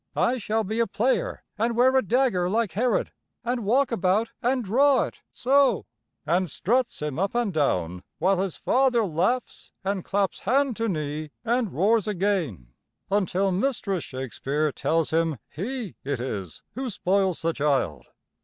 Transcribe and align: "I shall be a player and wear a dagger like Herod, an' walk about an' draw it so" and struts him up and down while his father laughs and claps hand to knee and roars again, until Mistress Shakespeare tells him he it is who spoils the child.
"I 0.15 0.39
shall 0.39 0.63
be 0.63 0.79
a 0.79 0.87
player 0.87 1.43
and 1.59 1.77
wear 1.77 1.95
a 1.95 2.01
dagger 2.01 2.49
like 2.49 2.71
Herod, 2.71 3.11
an' 3.45 3.63
walk 3.63 3.91
about 3.91 4.31
an' 4.41 4.63
draw 4.63 5.03
it 5.03 5.21
so" 5.31 5.85
and 6.25 6.49
struts 6.49 7.03
him 7.03 7.19
up 7.19 7.35
and 7.35 7.53
down 7.53 8.01
while 8.17 8.39
his 8.39 8.55
father 8.55 9.05
laughs 9.05 9.73
and 9.83 10.03
claps 10.03 10.39
hand 10.39 10.75
to 10.77 10.89
knee 10.89 11.29
and 11.45 11.71
roars 11.71 12.07
again, 12.07 12.73
until 13.11 13.51
Mistress 13.51 14.03
Shakespeare 14.03 14.71
tells 14.71 15.11
him 15.11 15.37
he 15.51 15.93
it 16.03 16.19
is 16.19 16.63
who 16.73 16.89
spoils 16.89 17.43
the 17.43 17.53
child. 17.53 18.07